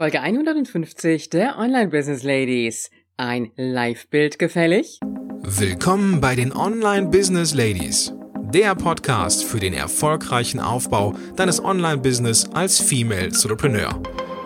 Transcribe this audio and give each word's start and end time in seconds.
Folge 0.00 0.22
150 0.22 1.28
der 1.28 1.58
Online 1.58 1.88
Business 1.88 2.22
Ladies. 2.22 2.90
Ein 3.18 3.50
Live-Bild 3.56 4.38
gefällig? 4.38 4.98
Willkommen 5.42 6.22
bei 6.22 6.34
den 6.34 6.56
Online 6.56 7.08
Business 7.08 7.52
Ladies. 7.52 8.10
Der 8.54 8.74
Podcast 8.74 9.44
für 9.44 9.60
den 9.60 9.74
erfolgreichen 9.74 10.58
Aufbau 10.58 11.12
deines 11.36 11.62
Online-Business 11.62 12.48
als 12.54 12.80
Female 12.80 13.26
Entrepreneur. 13.26 14.02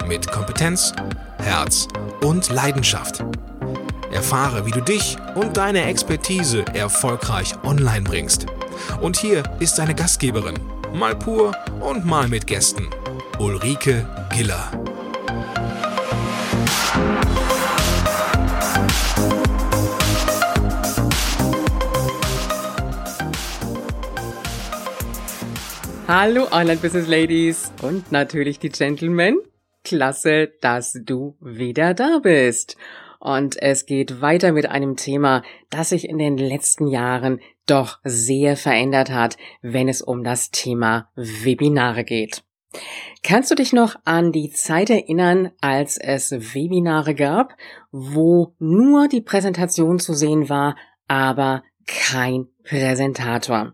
Mit 0.09 0.29
Kompetenz, 0.29 0.93
Herz 1.39 1.87
und 2.21 2.51
Leidenschaft. 2.51 3.25
Erfahre, 4.13 4.67
wie 4.67 4.73
du 4.73 4.81
dich 4.81 5.17
und 5.37 5.57
deine 5.57 5.85
Expertise 5.85 6.65
erfolgreich 6.75 7.55
online 7.63 8.03
bringst. 8.03 8.47
Und 9.01 9.17
hier 9.17 9.45
ist 9.61 9.79
deine 9.79 9.95
Gastgeberin, 9.95 10.59
mal 10.93 11.15
pur 11.15 11.55
und 11.81 12.05
mal 12.05 12.27
mit 12.27 12.49
Gästen, 12.49 12.89
Ulrike 13.39 14.05
Giller. 14.35 14.73
Hallo 26.07 26.49
Online 26.53 26.77
Business 26.77 27.09
Ladies 27.09 27.73
und 27.81 28.13
natürlich 28.13 28.59
die 28.59 28.69
Gentlemen. 28.69 29.39
Klasse, 29.85 30.53
dass 30.61 31.01
du 31.03 31.35
wieder 31.41 31.95
da 31.95 32.19
bist. 32.19 32.77
Und 33.21 33.61
es 33.63 33.87
geht 33.87 34.21
weiter 34.21 34.53
mit 34.53 34.69
einem 34.69 34.97
Thema, 34.97 35.43
das 35.71 35.89
sich 35.89 36.07
in 36.07 36.19
den 36.19 36.37
letzten 36.37 36.89
Jahren 36.89 37.41
doch 37.65 38.01
sehr 38.05 38.59
verändert 38.59 39.11
hat, 39.11 39.39
wenn 39.63 39.89
es 39.89 40.03
um 40.03 40.25
das 40.25 40.51
Thema 40.51 41.09
Webinare 41.17 42.05
geht. 42.05 42.45
Kannst 43.23 43.51
du 43.51 43.55
dich 43.55 43.73
noch 43.73 43.97
an 44.05 44.31
die 44.31 44.51
Zeit 44.51 44.91
erinnern, 44.91 45.53
als 45.63 45.97
es 45.97 46.33
Webinare 46.33 47.15
gab, 47.15 47.57
wo 47.93 48.55
nur 48.59 49.09
die 49.09 49.23
Präsentation 49.23 49.99
zu 49.99 50.13
sehen 50.13 50.51
war, 50.51 50.77
aber 51.09 51.63
kein 51.87 52.49
Präsentator? 52.63 53.73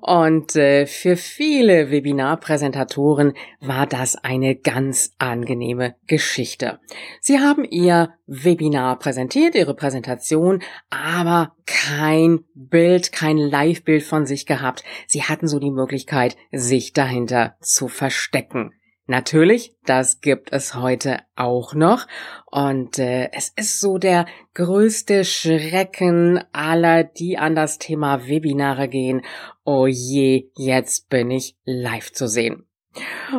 Und 0.00 0.54
äh, 0.54 0.86
für 0.86 1.16
viele 1.16 1.90
Webinarpräsentatoren 1.90 3.34
war 3.60 3.86
das 3.86 4.14
eine 4.16 4.54
ganz 4.54 5.14
angenehme 5.18 5.96
Geschichte. 6.06 6.78
Sie 7.20 7.40
haben 7.40 7.64
ihr 7.64 8.14
Webinar 8.26 8.98
präsentiert, 9.00 9.56
ihre 9.56 9.74
Präsentation, 9.74 10.62
aber 10.88 11.56
kein 11.66 12.44
Bild, 12.54 13.10
kein 13.10 13.38
Live-Bild 13.38 14.04
von 14.04 14.24
sich 14.24 14.46
gehabt. 14.46 14.84
Sie 15.08 15.24
hatten 15.24 15.48
so 15.48 15.58
die 15.58 15.72
Möglichkeit, 15.72 16.36
sich 16.52 16.92
dahinter 16.92 17.56
zu 17.60 17.88
verstecken. 17.88 18.72
Natürlich, 19.10 19.74
das 19.84 20.20
gibt 20.20 20.52
es 20.52 20.76
heute 20.76 21.18
auch 21.34 21.74
noch. 21.74 22.06
Und 22.46 23.00
äh, 23.00 23.28
es 23.32 23.48
ist 23.56 23.80
so 23.80 23.98
der 23.98 24.24
größte 24.54 25.24
Schrecken 25.24 26.44
aller, 26.52 27.02
die 27.02 27.36
an 27.36 27.56
das 27.56 27.78
Thema 27.78 28.28
Webinare 28.28 28.86
gehen. 28.86 29.22
Oh 29.64 29.88
je, 29.88 30.50
jetzt 30.56 31.08
bin 31.08 31.32
ich 31.32 31.56
live 31.64 32.12
zu 32.12 32.28
sehen. 32.28 32.69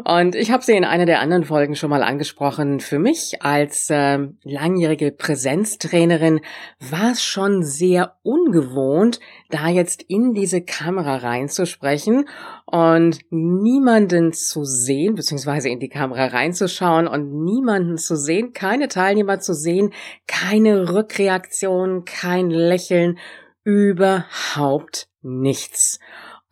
Und 0.05 0.35
ich 0.35 0.49
habe 0.49 0.63
sie 0.63 0.77
in 0.77 0.85
einer 0.85 1.05
der 1.05 1.19
anderen 1.19 1.43
Folgen 1.43 1.75
schon 1.75 1.89
mal 1.89 2.03
angesprochen. 2.03 2.79
Für 2.79 2.99
mich 2.99 3.41
als 3.41 3.89
äh, 3.89 4.19
langjährige 4.43 5.11
Präsenztrainerin 5.11 6.39
war 6.79 7.11
es 7.11 7.21
schon 7.21 7.61
sehr 7.61 8.15
ungewohnt, 8.23 9.19
da 9.49 9.67
jetzt 9.67 10.03
in 10.03 10.33
diese 10.33 10.61
Kamera 10.61 11.17
reinzusprechen 11.17 12.29
und 12.65 13.19
niemanden 13.29 14.31
zu 14.31 14.63
sehen, 14.63 15.15
beziehungsweise 15.15 15.67
in 15.67 15.81
die 15.81 15.89
Kamera 15.89 16.27
reinzuschauen 16.27 17.07
und 17.07 17.43
niemanden 17.43 17.97
zu 17.97 18.15
sehen, 18.15 18.53
keine 18.53 18.87
Teilnehmer 18.87 19.41
zu 19.41 19.53
sehen, 19.53 19.91
keine 20.27 20.93
Rückreaktion, 20.93 22.05
kein 22.05 22.49
Lächeln, 22.49 23.19
überhaupt 23.65 25.09
nichts. 25.21 25.99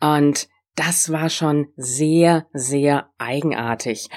Und 0.00 0.49
das 0.80 1.12
war 1.12 1.28
schon 1.28 1.68
sehr, 1.76 2.46
sehr 2.54 3.10
eigenartig. 3.18 4.08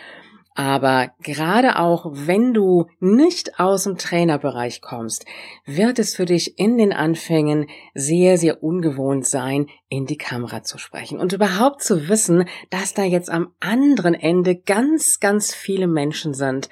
Aber 0.56 1.12
gerade 1.22 1.78
auch 1.78 2.06
wenn 2.09 2.53
du 2.53 2.85
nicht 3.00 3.59
aus 3.59 3.84
dem 3.84 3.97
Trainerbereich 3.97 4.79
kommst, 4.79 5.25
wird 5.66 6.00
es 6.00 6.16
für 6.16 6.25
dich 6.25 6.57
in 6.57 6.78
den 6.78 6.94
Anfängen 6.94 7.68
sehr, 7.96 8.38
sehr 8.38 8.63
ungewohnt 8.63 9.25
sein, 9.25 9.68
in 9.90 10.06
die 10.06 10.18
Kamera 10.18 10.63
zu 10.63 10.78
sprechen 10.78 11.19
und 11.19 11.34
überhaupt 11.34 11.84
zu 11.84 12.07
wissen, 12.07 12.46
dass 12.69 12.94
da 12.94 13.03
jetzt 13.03 13.29
am 13.29 13.53
anderen 13.59 14.13
Ende 14.13 14.56
ganz, 14.56 15.19
ganz 15.19 15.53
viele 15.53 15.88
Menschen 15.88 16.34
sind, 16.34 16.69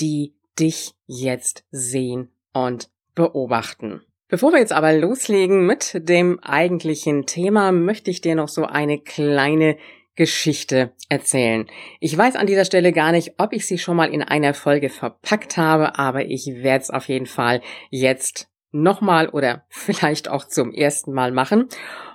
die 0.00 0.34
dich 0.58 0.94
jetzt 1.06 1.64
sehen 1.70 2.32
und 2.52 2.90
beobachten. 3.14 4.02
Bevor 4.30 4.52
wir 4.52 4.58
jetzt 4.58 4.74
aber 4.74 4.92
loslegen 4.92 5.64
mit 5.64 5.92
dem 5.94 6.38
eigentlichen 6.40 7.24
Thema, 7.24 7.72
möchte 7.72 8.10
ich 8.10 8.20
dir 8.20 8.34
noch 8.34 8.48
so 8.48 8.66
eine 8.66 8.98
kleine 8.98 9.78
Geschichte 10.16 10.92
erzählen. 11.08 11.66
Ich 11.98 12.16
weiß 12.16 12.36
an 12.36 12.46
dieser 12.46 12.66
Stelle 12.66 12.92
gar 12.92 13.10
nicht, 13.12 13.34
ob 13.38 13.54
ich 13.54 13.66
sie 13.66 13.78
schon 13.78 13.96
mal 13.96 14.12
in 14.12 14.22
einer 14.22 14.52
Folge 14.52 14.90
verpackt 14.90 15.56
habe, 15.56 15.98
aber 15.98 16.26
ich 16.26 16.46
werde 16.56 16.82
es 16.82 16.90
auf 16.90 17.08
jeden 17.08 17.24
Fall 17.24 17.62
jetzt 17.88 18.50
nochmal 18.70 19.30
oder 19.30 19.64
vielleicht 19.70 20.28
auch 20.28 20.46
zum 20.46 20.74
ersten 20.74 21.14
Mal 21.14 21.32
machen. 21.32 21.68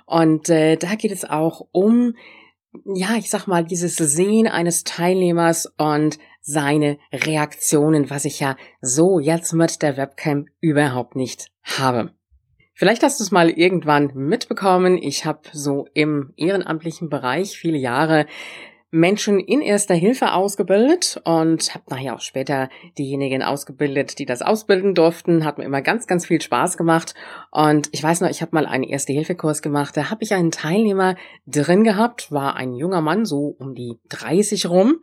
Und 0.06 0.48
äh, 0.50 0.76
da 0.76 0.94
geht 0.94 1.10
es 1.10 1.24
auch 1.24 1.66
um, 1.72 2.14
ja, 2.84 3.16
ich 3.16 3.28
sag 3.28 3.48
mal, 3.48 3.64
dieses 3.64 3.96
Sehen 3.96 4.46
eines 4.46 4.84
Teilnehmers 4.84 5.66
und 5.78 6.18
seine 6.44 6.98
Reaktionen, 7.12 8.10
was 8.10 8.26
ich 8.26 8.38
ja 8.38 8.56
so 8.80 9.18
jetzt 9.18 9.54
mit 9.54 9.82
der 9.82 9.96
Webcam 9.96 10.46
überhaupt 10.60 11.16
nicht 11.16 11.50
habe. 11.62 12.12
Vielleicht 12.74 13.02
hast 13.02 13.18
du 13.18 13.24
es 13.24 13.30
mal 13.30 13.50
irgendwann 13.50 14.10
mitbekommen. 14.14 14.98
Ich 15.00 15.24
habe 15.24 15.40
so 15.52 15.88
im 15.94 16.34
ehrenamtlichen 16.36 17.08
Bereich 17.08 17.56
viele 17.56 17.78
Jahre 17.78 18.26
Menschen 18.94 19.40
in 19.40 19.60
erster 19.60 19.94
Hilfe 19.94 20.32
ausgebildet 20.32 21.20
und 21.24 21.74
habe 21.74 21.84
nachher 21.90 22.14
auch 22.14 22.20
später 22.20 22.68
diejenigen 22.96 23.42
ausgebildet, 23.42 24.20
die 24.20 24.24
das 24.24 24.40
ausbilden 24.40 24.94
durften. 24.94 25.44
Hat 25.44 25.58
mir 25.58 25.64
immer 25.64 25.82
ganz, 25.82 26.06
ganz 26.06 26.26
viel 26.26 26.40
Spaß 26.40 26.76
gemacht. 26.76 27.14
Und 27.50 27.88
ich 27.90 28.02
weiß 28.02 28.20
noch, 28.20 28.30
ich 28.30 28.40
habe 28.40 28.54
mal 28.54 28.66
einen 28.66 28.84
Erste-Hilfe-Kurs 28.84 29.62
gemacht. 29.62 29.96
Da 29.96 30.10
habe 30.10 30.22
ich 30.22 30.32
einen 30.32 30.52
Teilnehmer 30.52 31.16
drin 31.44 31.82
gehabt, 31.82 32.30
war 32.30 32.54
ein 32.54 32.74
junger 32.74 33.00
Mann, 33.00 33.24
so 33.24 33.56
um 33.58 33.74
die 33.74 33.98
30 34.10 34.66
rum, 34.66 35.00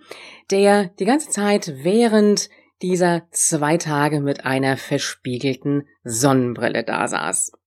der 0.51 0.85
die 0.99 1.05
ganze 1.05 1.29
Zeit 1.29 1.83
während 1.83 2.49
dieser 2.81 3.23
zwei 3.31 3.75
Tage 3.75 4.21
mit 4.21 4.45
einer 4.45 4.77
verspiegelten 4.77 5.87
Sonnenbrille 6.03 6.83
da 6.83 7.07
saß. 7.07 7.51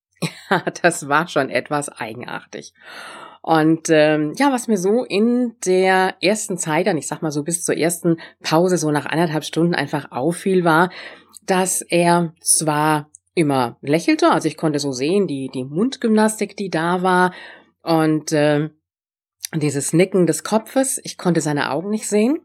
Ja, 0.50 0.62
das 0.82 1.08
war 1.08 1.28
schon 1.28 1.50
etwas 1.50 1.90
eigenartig. 1.90 2.72
Und 3.46 3.90
ähm, 3.90 4.32
ja, 4.38 4.50
was 4.52 4.68
mir 4.68 4.78
so 4.78 5.04
in 5.04 5.54
der 5.66 6.14
ersten 6.22 6.56
Zeit, 6.56 6.86
dann 6.86 6.96
ich 6.96 7.06
sag 7.06 7.20
mal 7.20 7.30
so 7.30 7.42
bis 7.42 7.62
zur 7.62 7.76
ersten 7.76 8.16
Pause, 8.42 8.78
so 8.78 8.90
nach 8.90 9.04
anderthalb 9.04 9.44
Stunden 9.44 9.74
einfach 9.74 10.12
auffiel, 10.12 10.64
war, 10.64 10.88
dass 11.44 11.82
er 11.82 12.32
zwar 12.40 13.10
immer 13.34 13.76
lächelte, 13.82 14.30
also 14.30 14.48
ich 14.48 14.56
konnte 14.56 14.78
so 14.78 14.92
sehen, 14.92 15.26
die, 15.26 15.50
die 15.52 15.64
Mundgymnastik, 15.64 16.56
die 16.56 16.70
da 16.70 17.02
war, 17.02 17.34
und 17.82 18.32
äh, 18.32 18.70
dieses 19.54 19.92
Nicken 19.92 20.26
des 20.26 20.42
Kopfes, 20.42 20.98
ich 21.04 21.18
konnte 21.18 21.42
seine 21.42 21.70
Augen 21.70 21.90
nicht 21.90 22.08
sehen. 22.08 22.38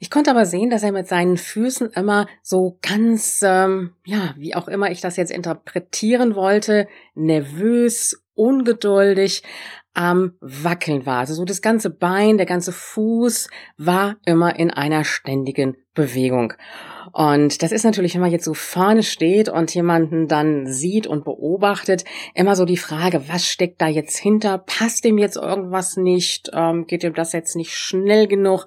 Ich 0.00 0.10
konnte 0.10 0.32
aber 0.32 0.46
sehen, 0.46 0.68
dass 0.68 0.82
er 0.82 0.90
mit 0.90 1.06
seinen 1.06 1.36
Füßen 1.36 1.90
immer 1.90 2.26
so 2.42 2.76
ganz, 2.82 3.40
ähm, 3.44 3.92
ja, 4.04 4.34
wie 4.36 4.56
auch 4.56 4.66
immer 4.66 4.90
ich 4.90 5.00
das 5.00 5.16
jetzt 5.16 5.30
interpretieren 5.30 6.34
wollte, 6.34 6.88
nervös, 7.14 8.20
ungeduldig, 8.34 9.42
am 9.94 10.34
Wackeln 10.40 11.04
war. 11.06 11.18
Also 11.18 11.34
so 11.34 11.44
das 11.44 11.62
ganze 11.62 11.90
Bein, 11.90 12.36
der 12.36 12.46
ganze 12.46 12.72
Fuß 12.72 13.48
war 13.76 14.16
immer 14.24 14.58
in 14.58 14.70
einer 14.70 15.04
ständigen 15.04 15.76
Bewegung. 15.94 16.54
Und 17.12 17.62
das 17.62 17.72
ist 17.72 17.84
natürlich, 17.84 18.14
wenn 18.14 18.20
man 18.20 18.30
jetzt 18.30 18.44
so 18.44 18.54
vorne 18.54 19.02
steht 19.02 19.48
und 19.48 19.74
jemanden 19.74 20.28
dann 20.28 20.66
sieht 20.66 21.06
und 21.06 21.24
beobachtet, 21.24 22.04
immer 22.34 22.54
so 22.54 22.64
die 22.64 22.76
Frage, 22.76 23.28
was 23.28 23.46
steckt 23.46 23.80
da 23.80 23.88
jetzt 23.88 24.16
hinter? 24.16 24.58
Passt 24.58 25.04
dem 25.04 25.18
jetzt 25.18 25.36
irgendwas 25.36 25.96
nicht? 25.96 26.50
Ähm, 26.54 26.86
geht 26.86 27.02
ihm 27.02 27.14
das 27.14 27.32
jetzt 27.32 27.56
nicht 27.56 27.74
schnell 27.74 28.28
genug? 28.28 28.66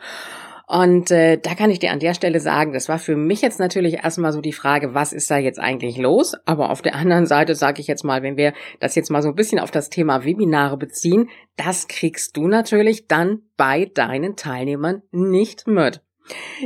Und 0.74 1.12
äh, 1.12 1.38
da 1.38 1.54
kann 1.54 1.70
ich 1.70 1.78
dir 1.78 1.92
an 1.92 2.00
der 2.00 2.16
Stelle 2.16 2.40
sagen, 2.40 2.74
das 2.74 2.90
war 2.90 2.98
für 2.98 3.16
mich 3.16 3.44
jetzt 3.44 3.60
natürlich 3.60 4.04
erstmal 4.04 4.34
so 4.34 4.42
die 4.42 4.54
Frage, 4.54 4.96
was 4.96 5.14
ist 5.14 5.30
da 5.30 5.38
jetzt 5.38 5.60
eigentlich 5.60 5.98
los? 5.98 6.34
Aber 6.46 6.72
auf 6.72 6.82
der 6.82 6.96
anderen 6.96 7.28
Seite 7.28 7.54
sage 7.54 7.80
ich 7.80 7.86
jetzt 7.86 8.04
mal, 8.04 8.24
wenn 8.24 8.38
wir 8.38 8.54
das 8.80 8.96
jetzt 8.96 9.12
mal 9.12 9.22
so 9.22 9.30
ein 9.30 9.36
bisschen 9.36 9.60
auf 9.60 9.70
das 9.70 9.92
Thema 9.92 10.26
Webinare 10.26 10.76
beziehen, 10.78 11.30
das 11.58 11.88
kriegst 11.88 12.36
du 12.38 12.48
natürlich 12.48 13.06
dann 13.06 13.44
bei 13.56 13.86
deinen 13.94 14.36
Teilnehmern 14.36 15.04
nicht 15.12 15.68
mit. 15.68 16.02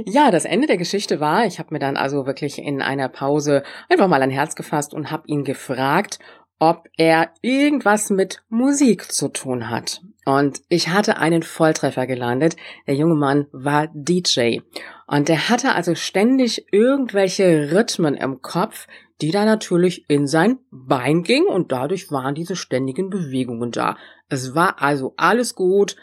Ja, 0.06 0.32
das 0.32 0.46
Ende 0.46 0.68
der 0.68 0.78
Geschichte 0.78 1.20
war, 1.20 1.46
ich 1.46 1.60
habe 1.60 1.74
mir 1.74 1.80
dann 1.80 1.98
also 1.98 2.26
wirklich 2.26 2.60
in 2.60 2.82
einer 2.82 3.10
Pause 3.10 3.64
einfach 3.90 4.08
mal 4.08 4.22
ein 4.22 4.30
Herz 4.30 4.56
gefasst 4.56 4.94
und 4.94 5.12
habe 5.12 5.28
ihn 5.28 5.44
gefragt, 5.44 6.20
ob 6.60 6.88
er 6.96 7.32
irgendwas 7.42 8.10
mit 8.10 8.42
Musik 8.48 9.12
zu 9.12 9.28
tun 9.28 9.70
hat. 9.70 10.02
Und 10.28 10.60
ich 10.68 10.90
hatte 10.90 11.20
einen 11.20 11.42
Volltreffer 11.42 12.06
gelandet. 12.06 12.58
Der 12.86 12.96
junge 12.96 13.16
Mann 13.16 13.48
war 13.54 13.88
DJ. 13.94 14.60
Und 15.08 15.30
er 15.30 15.48
hatte 15.48 15.74
also 15.74 15.96
ständig 15.96 16.66
irgendwelche 16.74 17.72
Rhythmen 17.72 18.14
im 18.14 18.42
Kopf, 18.42 18.88
die 19.22 19.32
da 19.32 19.46
natürlich 19.46 20.10
in 20.10 20.28
sein 20.28 20.60
Bein 20.70 21.24
ging 21.24 21.46
und 21.46 21.72
dadurch 21.72 22.12
waren 22.12 22.36
diese 22.36 22.58
ständigen 22.58 23.10
Bewegungen 23.10 23.72
da. 23.72 23.96
Es 24.28 24.54
war 24.54 24.82
also 24.82 25.14
alles 25.16 25.56
gut, 25.56 25.96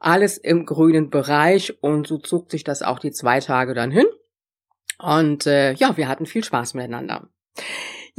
alles 0.00 0.38
im 0.38 0.64
grünen 0.64 1.10
Bereich 1.10 1.76
und 1.82 2.06
so 2.06 2.16
zog 2.16 2.50
sich 2.50 2.64
das 2.64 2.80
auch 2.80 2.98
die 2.98 3.12
zwei 3.12 3.40
Tage 3.40 3.74
dann 3.74 3.90
hin. 3.90 4.06
Und 4.98 5.46
äh, 5.46 5.74
ja, 5.74 5.98
wir 5.98 6.08
hatten 6.08 6.24
viel 6.24 6.42
Spaß 6.42 6.72
miteinander. 6.72 7.28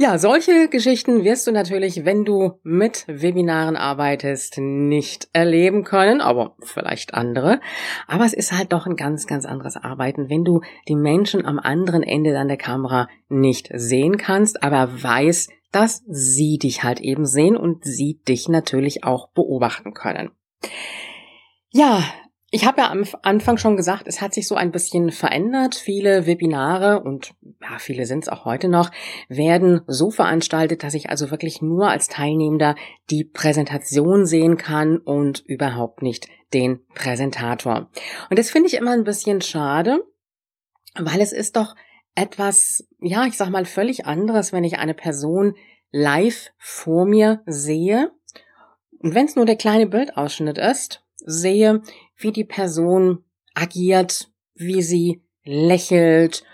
Ja, 0.00 0.16
solche 0.16 0.68
Geschichten 0.68 1.24
wirst 1.24 1.48
du 1.48 1.50
natürlich, 1.50 2.04
wenn 2.04 2.24
du 2.24 2.52
mit 2.62 3.04
Webinaren 3.08 3.76
arbeitest, 3.76 4.58
nicht 4.58 5.28
erleben 5.32 5.82
können, 5.82 6.20
aber 6.20 6.54
vielleicht 6.62 7.14
andere. 7.14 7.60
Aber 8.06 8.24
es 8.24 8.32
ist 8.32 8.56
halt 8.56 8.72
doch 8.72 8.86
ein 8.86 8.94
ganz, 8.94 9.26
ganz 9.26 9.44
anderes 9.44 9.76
Arbeiten, 9.76 10.30
wenn 10.30 10.44
du 10.44 10.60
die 10.86 10.94
Menschen 10.94 11.44
am 11.44 11.58
anderen 11.58 12.04
Ende 12.04 12.38
an 12.38 12.46
der 12.46 12.56
Kamera 12.56 13.08
nicht 13.28 13.70
sehen 13.74 14.18
kannst, 14.18 14.62
aber 14.62 15.02
weißt, 15.02 15.50
dass 15.72 16.04
sie 16.06 16.58
dich 16.58 16.84
halt 16.84 17.00
eben 17.00 17.26
sehen 17.26 17.56
und 17.56 17.84
sie 17.84 18.20
dich 18.28 18.48
natürlich 18.48 19.02
auch 19.02 19.32
beobachten 19.32 19.94
können. 19.94 20.30
Ja, 21.70 22.04
ich 22.50 22.64
habe 22.64 22.80
ja 22.80 22.90
am 22.90 23.04
Anfang 23.22 23.58
schon 23.58 23.76
gesagt, 23.76 24.04
es 24.06 24.22
hat 24.22 24.32
sich 24.32 24.48
so 24.48 24.54
ein 24.54 24.72
bisschen 24.72 25.10
verändert. 25.10 25.74
Viele 25.74 26.26
Webinare 26.26 27.02
und 27.02 27.34
ja, 27.60 27.78
viele 27.78 28.06
sind 28.06 28.24
es 28.24 28.28
auch 28.28 28.46
heute 28.46 28.68
noch, 28.68 28.90
werden 29.28 29.82
so 29.86 30.10
veranstaltet, 30.10 30.82
dass 30.82 30.94
ich 30.94 31.10
also 31.10 31.30
wirklich 31.30 31.60
nur 31.60 31.90
als 31.90 32.08
Teilnehmender 32.08 32.74
die 33.10 33.24
Präsentation 33.24 34.24
sehen 34.24 34.56
kann 34.56 34.96
und 34.96 35.40
überhaupt 35.40 36.00
nicht 36.02 36.28
den 36.54 36.80
Präsentator. 36.94 37.90
Und 38.30 38.38
das 38.38 38.50
finde 38.50 38.68
ich 38.68 38.74
immer 38.74 38.92
ein 38.92 39.04
bisschen 39.04 39.42
schade, 39.42 40.02
weil 40.94 41.20
es 41.20 41.32
ist 41.32 41.56
doch 41.56 41.74
etwas, 42.14 42.88
ja, 42.98 43.26
ich 43.26 43.36
sag 43.36 43.50
mal 43.50 43.66
völlig 43.66 44.06
anderes, 44.06 44.54
wenn 44.54 44.64
ich 44.64 44.78
eine 44.78 44.94
Person 44.94 45.54
live 45.90 46.50
vor 46.56 47.04
mir 47.04 47.42
sehe. 47.44 48.10
Und 49.00 49.14
wenn 49.14 49.26
es 49.26 49.36
nur 49.36 49.44
der 49.44 49.56
kleine 49.56 49.86
Bildausschnitt 49.86 50.56
ist, 50.56 51.04
sehe, 51.18 51.82
wie 52.18 52.32
die 52.32 52.44
Person 52.44 53.24
agiert, 53.54 54.30
wie 54.54 54.82
sie 54.82 55.22
lächelt, 55.44 56.44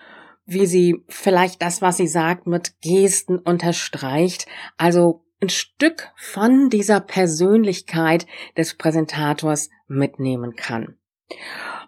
wie 0.46 0.66
sie 0.66 1.02
vielleicht 1.08 1.62
das, 1.62 1.82
was 1.82 1.96
sie 1.96 2.06
sagt, 2.06 2.46
mit 2.46 2.80
Gesten 2.80 3.38
unterstreicht. 3.38 4.46
Also 4.76 5.24
ein 5.40 5.48
Stück 5.48 6.12
von 6.16 6.70
dieser 6.70 7.00
Persönlichkeit 7.00 8.26
des 8.56 8.76
Präsentators 8.76 9.70
mitnehmen 9.86 10.54
kann. 10.54 10.96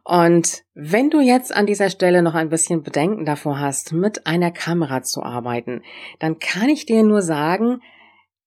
Und 0.05 0.65
wenn 0.75 1.11
du 1.11 1.21
jetzt 1.21 1.55
an 1.55 1.67
dieser 1.67 1.91
Stelle 1.91 2.23
noch 2.23 2.35
ein 2.35 2.49
bisschen 2.49 2.83
Bedenken 2.83 3.25
davor 3.25 3.59
hast, 3.59 3.93
mit 3.93 4.27
einer 4.27 4.53
Kamera 4.53 5.03
zu 5.03 5.23
arbeiten, 5.23 5.83
dann 6.21 6.39
kann 6.39 6.69
ich 6.69 6.87
dir 6.87 7.03
nur 7.03 7.23
sagen, 7.23 7.83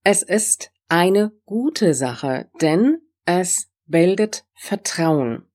es 0.03 0.23
ist 0.23 0.71
eine 0.87 1.31
gute 1.45 1.93
Sache, 1.93 2.49
denn 2.61 2.99
es 3.25 3.69
bildet 3.89 4.45
Vertrauen. 4.55 5.45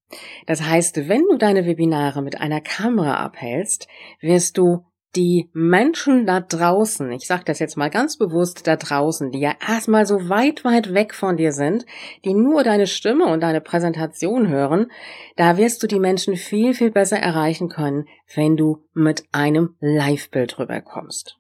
Das 0.47 0.63
heißt, 0.63 1.09
wenn 1.09 1.23
du 1.31 1.39
deine 1.39 1.67
Webinare 1.67 2.23
mit 2.23 2.41
einer 2.41 2.61
Kamera 2.61 3.25
abhältst, 3.25 3.89
wirst 4.21 4.59
du 4.59 4.85
die 5.17 5.49
Menschen 5.53 6.27
da 6.27 6.41
draußen, 6.41 7.13
ich 7.13 7.27
sage 7.27 7.45
das 7.45 7.61
jetzt 7.61 7.77
mal 7.77 7.91
ganz 7.91 8.17
bewusst 8.17 8.67
da 8.67 8.77
draußen, 8.77 9.31
die 9.31 9.41
ja 9.41 9.53
erstmal 9.67 10.07
so 10.07 10.29
weit, 10.29 10.65
weit 10.65 10.93
weg 10.93 11.15
von 11.15 11.37
dir 11.37 11.53
sind, 11.53 11.87
die 12.25 12.35
nur 12.35 12.65
deine 12.65 12.87
Stimme 12.87 13.27
und 13.27 13.41
deine 13.41 13.61
Präsentation 13.61 14.49
hören, 14.49 14.91
da 15.37 15.57
wirst 15.57 15.83
du 15.83 15.87
die 15.87 16.01
Menschen 16.01 16.37
viel, 16.37 16.75
viel 16.75 16.91
besser 16.91 17.19
erreichen 17.19 17.69
können, 17.69 18.09
wenn 18.35 18.57
du 18.57 18.85
mit 18.93 19.25
einem 19.33 19.77
Live-Bild 19.81 20.59
rüberkommst. 20.59 21.39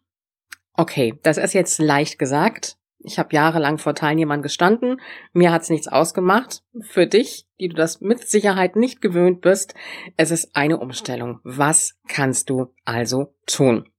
Okay, 0.74 1.18
das 1.22 1.36
ist 1.36 1.52
jetzt 1.52 1.78
leicht 1.80 2.18
gesagt. 2.18 2.76
Ich 3.04 3.18
habe 3.18 3.34
jahrelang 3.34 3.76
vor 3.76 3.94
Teilnehmern 3.94 4.40
gestanden. 4.40 5.00
Mir 5.34 5.52
hat's 5.52 5.68
nichts 5.68 5.88
ausgemacht. 5.88 6.62
Für 6.80 7.06
dich, 7.06 7.46
die 7.60 7.68
du 7.68 7.76
das 7.76 8.00
mit 8.00 8.26
Sicherheit 8.26 8.76
nicht 8.76 9.02
gewöhnt 9.02 9.42
bist, 9.42 9.74
es 10.16 10.30
ist 10.30 10.56
eine 10.56 10.78
Umstellung. 10.78 11.40
Was 11.44 11.98
kannst 12.08 12.48
du 12.48 12.72
also 12.86 13.34
tun? 13.46 13.90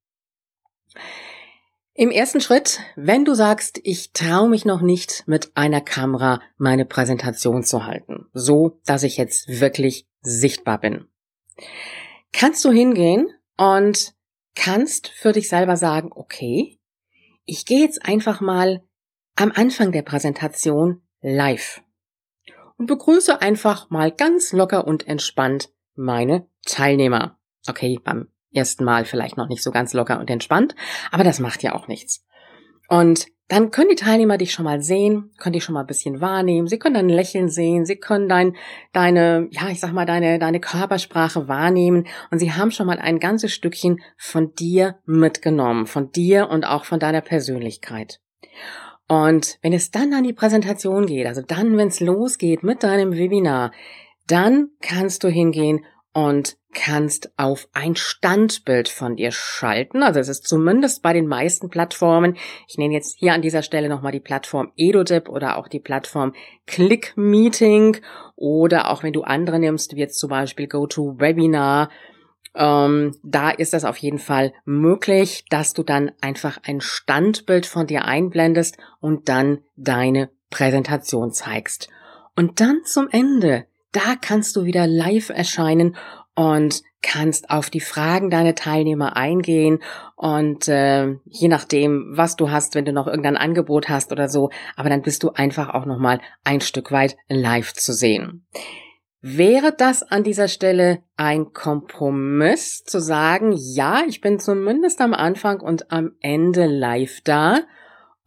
Im 1.93 2.09
ersten 2.09 2.41
Schritt, 2.41 2.79
wenn 2.95 3.25
du 3.25 3.35
sagst, 3.35 3.79
ich 3.83 4.11
traue 4.11 4.49
mich 4.49 4.65
noch 4.65 4.81
nicht 4.81 5.23
mit 5.27 5.51
einer 5.55 5.81
Kamera 5.81 6.41
meine 6.57 6.83
Präsentation 6.83 7.63
zu 7.63 7.85
halten, 7.85 8.25
so 8.33 8.81
dass 8.85 9.03
ich 9.03 9.17
jetzt 9.17 9.61
wirklich 9.61 10.07
sichtbar 10.21 10.79
bin, 10.79 11.07
kannst 12.33 12.65
du 12.65 12.71
hingehen 12.71 13.29
und 13.55 14.13
kannst 14.55 15.09
für 15.09 15.31
dich 15.31 15.47
selber 15.47 15.77
sagen, 15.77 16.09
okay, 16.13 16.79
ich 17.45 17.65
gehe 17.65 17.81
jetzt 17.81 18.03
einfach 18.03 18.41
mal 18.41 18.83
am 19.35 19.51
Anfang 19.53 19.91
der 19.91 20.01
Präsentation 20.01 21.01
live 21.21 21.81
und 22.77 22.87
begrüße 22.87 23.41
einfach 23.41 23.89
mal 23.89 24.11
ganz 24.11 24.53
locker 24.53 24.87
und 24.87 25.07
entspannt 25.07 25.69
meine 25.95 26.47
Teilnehmer. 26.65 27.37
Okay, 27.67 27.99
beim 28.03 28.29
ersten 28.51 28.83
Mal 28.85 29.05
vielleicht 29.05 29.37
noch 29.37 29.47
nicht 29.47 29.63
so 29.63 29.71
ganz 29.71 29.93
locker 29.93 30.19
und 30.19 30.29
entspannt, 30.29 30.75
aber 31.11 31.23
das 31.23 31.39
macht 31.39 31.63
ja 31.63 31.73
auch 31.73 31.87
nichts. 31.87 32.25
Und 32.87 33.27
dann 33.47 33.69
können 33.69 33.89
die 33.89 33.95
Teilnehmer 33.95 34.37
dich 34.37 34.53
schon 34.53 34.65
mal 34.65 34.81
sehen, 34.81 35.31
können 35.38 35.53
dich 35.53 35.63
schon 35.63 35.73
mal 35.73 35.81
ein 35.81 35.88
bisschen 35.88 36.19
wahrnehmen, 36.19 36.67
sie 36.67 36.79
können 36.79 36.95
dein 36.95 37.09
Lächeln 37.09 37.49
sehen, 37.49 37.85
sie 37.85 37.97
können 37.97 38.27
dein, 38.27 38.55
deine, 38.91 39.47
ja, 39.51 39.69
ich 39.69 39.79
sag 39.79 39.93
mal, 39.93 40.05
deine, 40.05 40.39
deine 40.39 40.59
Körpersprache 40.59 41.47
wahrnehmen 41.47 42.07
und 42.31 42.39
sie 42.39 42.53
haben 42.53 42.71
schon 42.71 42.88
mal 42.88 42.97
ein 42.97 43.19
ganzes 43.19 43.53
Stückchen 43.53 44.01
von 44.17 44.53
dir 44.55 44.97
mitgenommen, 45.05 45.85
von 45.85 46.11
dir 46.11 46.49
und 46.49 46.65
auch 46.65 46.85
von 46.85 46.99
deiner 46.99 47.21
Persönlichkeit. 47.21 48.19
Und 49.07 49.59
wenn 49.61 49.73
es 49.73 49.91
dann 49.91 50.13
an 50.13 50.23
die 50.23 50.33
Präsentation 50.33 51.05
geht, 51.05 51.27
also 51.27 51.41
dann, 51.41 51.77
wenn 51.77 51.89
es 51.89 51.99
losgeht 51.99 52.63
mit 52.63 52.83
deinem 52.83 53.13
Webinar, 53.13 53.71
dann 54.27 54.69
kannst 54.81 55.23
du 55.23 55.27
hingehen 55.27 55.85
und 56.13 56.57
kannst 56.73 57.31
auf 57.37 57.67
ein 57.73 57.95
Standbild 57.95 58.89
von 58.89 59.15
dir 59.15 59.31
schalten. 59.31 60.01
Also 60.01 60.19
es 60.19 60.29
ist 60.29 60.47
zumindest 60.47 61.01
bei 61.01 61.13
den 61.13 61.27
meisten 61.27 61.69
Plattformen. 61.69 62.37
Ich 62.67 62.77
nenne 62.77 62.93
jetzt 62.93 63.17
hier 63.19 63.33
an 63.33 63.41
dieser 63.41 63.63
Stelle 63.63 63.89
nochmal 63.89 64.11
die 64.11 64.19
Plattform 64.19 64.71
EduDip 64.75 65.29
oder 65.29 65.57
auch 65.57 65.67
die 65.67 65.79
Plattform 65.79 66.33
ClickMeeting 66.67 67.97
oder 68.35 68.91
auch 68.91 69.03
wenn 69.03 69.13
du 69.13 69.23
andere 69.23 69.59
nimmst, 69.59 69.95
wie 69.95 69.99
jetzt 69.99 70.19
zum 70.19 70.29
Beispiel 70.29 70.67
GoToWebinar 70.67 71.89
ähm, 72.55 73.15
da 73.23 73.49
ist 73.49 73.73
das 73.73 73.85
auf 73.85 73.97
jeden 73.97 74.19
Fall 74.19 74.53
möglich, 74.65 75.45
dass 75.49 75.73
du 75.73 75.83
dann 75.83 76.11
einfach 76.21 76.57
ein 76.63 76.81
Standbild 76.81 77.65
von 77.65 77.88
dir 77.88 78.05
einblendest 78.05 78.77
und 79.00 79.29
dann 79.29 79.59
deine 79.75 80.29
Präsentation 80.50 81.31
zeigst. 81.31 81.89
Und 82.35 82.59
dann 82.59 82.81
zum 82.85 83.07
Ende, 83.09 83.65
da 83.91 84.15
kannst 84.19 84.55
du 84.55 84.65
wieder 84.65 84.88
live 84.88 85.29
erscheinen 85.29 85.95
und 86.35 86.81
kannst 87.01 87.50
auf 87.50 87.69
die 87.69 87.81
Fragen 87.81 88.29
deiner 88.29 88.55
Teilnehmer 88.55 89.15
eingehen 89.15 89.79
und 90.15 90.67
äh, 90.67 91.17
je 91.25 91.47
nachdem, 91.47 92.07
was 92.09 92.35
du 92.35 92.50
hast, 92.50 92.75
wenn 92.75 92.85
du 92.85 92.93
noch 92.93 93.07
irgendein 93.07 93.38
Angebot 93.38 93.89
hast 93.89 94.12
oder 94.12 94.27
so, 94.27 94.50
aber 94.75 94.89
dann 94.89 95.01
bist 95.01 95.24
du 95.24 95.29
einfach 95.29 95.69
auch 95.69 95.85
noch 95.85 96.00
mal 96.00 96.19
ein 96.43 96.62
Stück 96.62 96.91
weit 96.91 97.15
live 97.29 97.74
zu 97.74 97.93
sehen. 97.93 98.45
Wäre 99.27 99.74
das 99.75 100.03
an 100.03 100.24
dieser 100.24 100.48
Stelle 100.48 101.01
ein 101.17 101.51
Kompromiss 101.51 102.84
zu 102.84 103.00
sagen, 103.01 103.55
ja, 103.58 104.03
ich 104.08 104.22
bin 104.22 104.38
zumindest 104.39 105.01
am 105.01 105.15
Anfang 105.15 105.62
und 105.62 105.91
am 105.91 106.12
Ende 106.22 106.67
live 106.67 107.22
da 107.22 107.62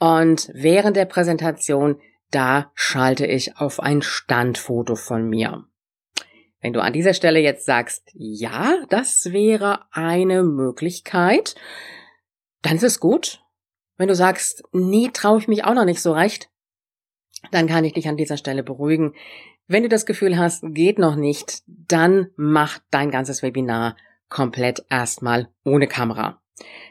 und 0.01 0.51
während 0.53 0.97
der 0.97 1.05
Präsentation, 1.05 2.01
da 2.33 2.73
schalte 2.75 3.27
ich 3.27 3.59
auf 3.59 3.79
ein 3.79 4.03
Standfoto 4.03 4.97
von 4.97 5.29
mir. 5.29 5.67
Wenn 6.61 6.73
du 6.73 6.83
an 6.83 6.93
dieser 6.93 7.15
Stelle 7.15 7.39
jetzt 7.39 7.65
sagst, 7.65 8.11
ja, 8.15 8.85
das 8.89 9.33
wäre 9.33 9.85
eine 9.93 10.43
Möglichkeit, 10.43 11.55
dann 12.63 12.75
ist 12.75 12.83
es 12.83 12.99
gut. 12.99 13.41
Wenn 13.99 14.09
du 14.09 14.17
sagst, 14.17 14.65
nee, 14.73 15.11
traue 15.13 15.39
ich 15.39 15.47
mich 15.47 15.65
auch 15.65 15.75
noch 15.75 15.85
nicht 15.85 16.03
so 16.03 16.11
recht, 16.11 16.51
dann 17.53 17.69
kann 17.69 17.85
ich 17.85 17.93
dich 17.93 18.09
an 18.09 18.17
dieser 18.17 18.37
Stelle 18.37 18.65
beruhigen. 18.65 19.15
Wenn 19.71 19.83
du 19.83 19.91
das 19.91 20.07
Gefühl 20.07 20.39
hast, 20.39 20.65
geht 20.69 20.99
noch 20.99 21.15
nicht, 21.15 21.63
dann 21.67 22.31
mach 22.37 22.79
dein 22.91 23.11
ganzes 23.11 23.43
Webinar 23.43 23.97
komplett 24.31 24.83
erstmal 24.89 25.49
ohne 25.63 25.87
Kamera. 25.87 26.41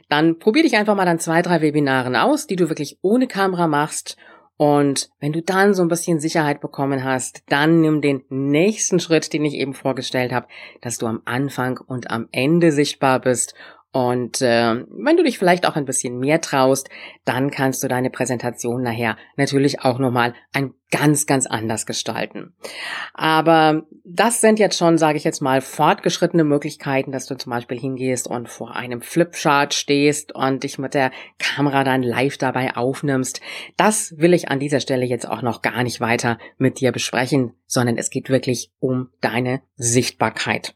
Dann 0.10 0.38
probier 0.38 0.62
dich 0.62 0.78
einfach 0.78 0.96
mal 0.96 1.08
an 1.08 1.20
zwei, 1.20 1.42
drei 1.42 1.62
Webinaren 1.62 2.16
aus, 2.16 2.46
die 2.46 2.56
du 2.56 2.70
wirklich 2.70 3.00
ohne 3.02 3.28
Kamera 3.28 3.68
machst. 3.68 4.16
Und 4.58 5.10
wenn 5.20 5.34
du 5.34 5.42
dann 5.42 5.74
so 5.74 5.82
ein 5.82 5.88
bisschen 5.88 6.20
Sicherheit 6.20 6.62
bekommen 6.62 7.04
hast, 7.04 7.42
dann 7.50 7.82
nimm 7.82 8.02
den 8.02 8.24
nächsten 8.30 9.00
Schritt, 9.00 9.34
den 9.34 9.46
ich 9.46 9.56
eben 9.56 9.74
vorgestellt 9.74 10.32
habe, 10.32 10.48
dass 10.82 11.00
du 11.00 11.08
am 11.08 11.24
Anfang 11.26 11.80
und 11.80 12.12
am 12.12 12.28
Ende 12.32 12.72
sichtbar 12.72 13.20
bist 13.20 13.56
Und 13.98 14.44
äh, 14.44 14.76
wenn 14.92 15.18
du 15.18 15.24
dich 15.24 15.40
vielleicht 15.40 15.66
auch 15.66 15.76
ein 15.76 15.86
bisschen 15.86 16.20
mehr 16.20 16.40
traust, 16.40 16.88
dann 17.26 17.50
kannst 17.50 17.82
du 17.82 17.88
deine 17.88 18.12
Präsentation 18.12 18.84
nachher 18.84 19.18
natürlich 19.38 19.82
auch 19.82 19.98
nochmal 19.98 20.36
ein 20.54 20.76
ganz, 20.92 21.26
ganz 21.26 21.48
anders 21.48 21.88
gestalten. 21.88 22.54
Aber 23.16 23.88
das 24.04 24.40
sind 24.40 24.60
jetzt 24.60 24.78
schon, 24.78 25.00
sage 25.00 25.18
ich 25.18 25.24
jetzt 25.24 25.42
mal, 25.42 25.62
fortgeschrittene 25.62 26.44
Möglichkeiten, 26.44 27.12
dass 27.12 27.26
du 27.26 27.40
zum 27.40 27.50
Beispiel 27.50 27.80
hingehst 27.80 28.28
und 28.28 28.50
vor 28.50 28.76
einem 28.76 29.02
Flipchart 29.02 29.74
stehst 29.74 30.32
und 30.32 30.62
dich 30.62 30.78
mit 30.78 30.94
der 30.94 31.10
Kamera 31.40 31.84
dann 31.84 32.04
live 32.04 32.38
dabei 32.38 32.78
aufnimmst. 32.78 33.42
Das 33.78 34.14
will 34.16 34.36
ich 34.36 34.50
an 34.50 34.60
dieser 34.60 34.80
Stelle 34.80 35.08
jetzt 35.08 35.28
auch 35.28 35.42
noch 35.42 35.64
gar 35.64 35.82
nicht 35.82 36.02
weiter 36.02 36.38
mit 36.60 36.82
dir 36.82 36.92
besprechen, 36.92 37.54
sondern 37.66 37.98
es 37.98 38.12
geht 38.12 38.30
wirklich 38.30 38.70
um 38.80 39.10
deine 39.22 39.62
Sichtbarkeit. 39.76 40.76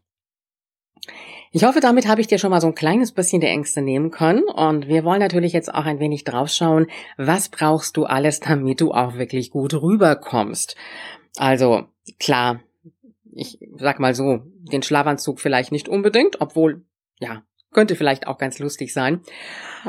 Ich 1.54 1.66
hoffe, 1.66 1.82
damit 1.82 2.08
habe 2.08 2.22
ich 2.22 2.28
dir 2.28 2.38
schon 2.38 2.52
mal 2.52 2.62
so 2.62 2.68
ein 2.68 2.76
kleines 2.76 3.12
bisschen 3.12 3.42
der 3.42 3.50
Ängste 3.50 3.82
nehmen 3.82 4.10
können. 4.10 4.44
Und 4.44 4.88
wir 4.88 5.04
wollen 5.04 5.20
natürlich 5.20 5.52
jetzt 5.52 5.74
auch 5.74 5.86
ein 5.86 6.00
wenig 6.00 6.24
draufschauen, 6.24 6.88
was 7.18 7.50
brauchst 7.50 7.98
du 7.98 8.06
alles, 8.06 8.40
damit 8.40 8.80
du 8.80 8.94
auch 8.94 9.16
wirklich 9.16 9.52
gut 9.52 9.74
rüberkommst. 9.74 10.78
Also, 11.36 11.88
klar, 12.20 12.62
ich 13.34 13.60
sag 13.76 14.00
mal 14.00 14.16
so, 14.16 14.42
den 14.72 14.82
Schlafanzug 14.82 15.42
vielleicht 15.42 15.74
nicht 15.74 15.90
unbedingt, 15.90 16.40
obwohl, 16.40 16.86
ja, 17.20 17.44
könnte 17.74 17.96
vielleicht 17.96 18.28
auch 18.28 18.38
ganz 18.38 18.60
lustig 18.60 18.94
sein. 18.94 19.20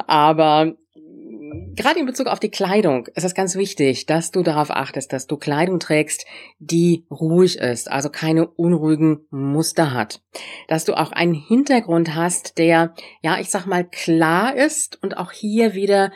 Aber 0.08 0.74
gerade 1.74 2.00
in 2.00 2.06
Bezug 2.06 2.26
auf 2.26 2.40
die 2.40 2.50
Kleidung 2.50 3.06
ist 3.14 3.24
es 3.24 3.34
ganz 3.34 3.56
wichtig, 3.56 4.06
dass 4.06 4.30
du 4.30 4.42
darauf 4.42 4.70
achtest, 4.70 5.12
dass 5.12 5.26
du 5.26 5.36
Kleidung 5.36 5.80
trägst, 5.80 6.26
die 6.58 7.06
ruhig 7.10 7.58
ist, 7.58 7.90
also 7.90 8.10
keine 8.10 8.46
unruhigen 8.46 9.26
Muster 9.30 9.92
hat. 9.92 10.22
Dass 10.68 10.84
du 10.84 10.94
auch 10.94 11.12
einen 11.12 11.34
Hintergrund 11.34 12.14
hast, 12.14 12.58
der, 12.58 12.94
ja, 13.22 13.38
ich 13.38 13.50
sag 13.50 13.66
mal, 13.66 13.84
klar 13.84 14.54
ist 14.54 15.02
und 15.02 15.16
auch 15.16 15.32
hier 15.32 15.74
wieder 15.74 16.12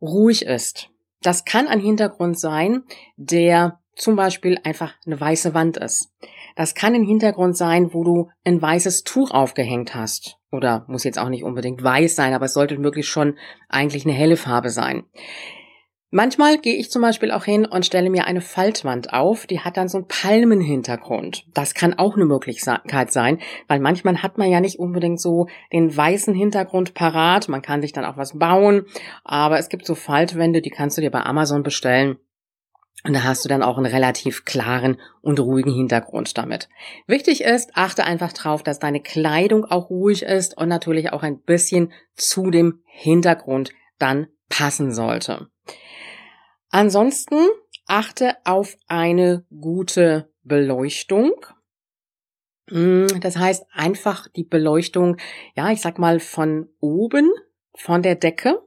ruhig 0.00 0.46
ist. 0.46 0.90
Das 1.22 1.44
kann 1.44 1.68
ein 1.68 1.80
Hintergrund 1.80 2.38
sein, 2.38 2.84
der 3.16 3.80
zum 3.94 4.16
Beispiel 4.16 4.58
einfach 4.64 4.94
eine 5.04 5.20
weiße 5.20 5.52
Wand 5.52 5.76
ist. 5.76 6.10
Das 6.56 6.74
kann 6.74 6.94
ein 6.94 7.04
Hintergrund 7.04 7.56
sein, 7.56 7.92
wo 7.92 8.02
du 8.02 8.30
ein 8.44 8.60
weißes 8.60 9.04
Tuch 9.04 9.30
aufgehängt 9.30 9.94
hast. 9.94 10.39
Oder 10.50 10.84
muss 10.88 11.04
jetzt 11.04 11.18
auch 11.18 11.28
nicht 11.28 11.44
unbedingt 11.44 11.82
weiß 11.82 12.16
sein, 12.16 12.34
aber 12.34 12.46
es 12.46 12.54
sollte 12.54 12.78
möglichst 12.78 13.10
schon 13.10 13.38
eigentlich 13.68 14.04
eine 14.04 14.14
helle 14.14 14.36
Farbe 14.36 14.70
sein. 14.70 15.04
Manchmal 16.12 16.58
gehe 16.58 16.74
ich 16.74 16.90
zum 16.90 17.02
Beispiel 17.02 17.30
auch 17.30 17.44
hin 17.44 17.64
und 17.64 17.86
stelle 17.86 18.10
mir 18.10 18.26
eine 18.26 18.40
Faltwand 18.40 19.12
auf, 19.12 19.46
die 19.46 19.60
hat 19.60 19.76
dann 19.76 19.88
so 19.88 19.98
einen 19.98 20.08
Palmenhintergrund. 20.08 21.44
Das 21.54 21.72
kann 21.72 21.96
auch 22.00 22.16
eine 22.16 22.24
Möglichkeit 22.24 23.12
sein, 23.12 23.38
weil 23.68 23.78
manchmal 23.78 24.20
hat 24.20 24.36
man 24.36 24.50
ja 24.50 24.58
nicht 24.60 24.80
unbedingt 24.80 25.20
so 25.20 25.46
den 25.72 25.96
weißen 25.96 26.34
Hintergrund 26.34 26.94
parat. 26.94 27.48
Man 27.48 27.62
kann 27.62 27.80
sich 27.80 27.92
dann 27.92 28.04
auch 28.04 28.16
was 28.16 28.36
bauen, 28.36 28.86
aber 29.22 29.60
es 29.60 29.68
gibt 29.68 29.86
so 29.86 29.94
Faltwände, 29.94 30.62
die 30.62 30.70
kannst 30.70 30.96
du 30.98 31.00
dir 31.00 31.12
bei 31.12 31.22
Amazon 31.22 31.62
bestellen. 31.62 32.18
Und 33.04 33.14
da 33.14 33.24
hast 33.24 33.44
du 33.44 33.48
dann 33.48 33.62
auch 33.62 33.78
einen 33.78 33.86
relativ 33.86 34.44
klaren 34.44 35.00
und 35.22 35.40
ruhigen 35.40 35.72
Hintergrund 35.72 36.36
damit. 36.36 36.68
Wichtig 37.06 37.42
ist, 37.42 37.70
achte 37.74 38.04
einfach 38.04 38.32
drauf, 38.32 38.62
dass 38.62 38.78
deine 38.78 39.00
Kleidung 39.00 39.64
auch 39.64 39.88
ruhig 39.88 40.22
ist 40.22 40.56
und 40.58 40.68
natürlich 40.68 41.12
auch 41.12 41.22
ein 41.22 41.40
bisschen 41.40 41.92
zu 42.14 42.50
dem 42.50 42.82
Hintergrund 42.84 43.70
dann 43.98 44.26
passen 44.50 44.92
sollte. 44.92 45.48
Ansonsten 46.68 47.36
achte 47.86 48.36
auf 48.44 48.76
eine 48.86 49.44
gute 49.50 50.30
Beleuchtung. 50.42 51.32
Hm, 52.68 53.08
das 53.20 53.36
heißt 53.36 53.64
einfach 53.72 54.28
die 54.28 54.44
Beleuchtung, 54.44 55.16
ja, 55.56 55.70
ich 55.70 55.80
sag 55.80 55.98
mal 55.98 56.20
von 56.20 56.68
oben, 56.80 57.30
von 57.74 58.02
der 58.02 58.14
Decke 58.14 58.60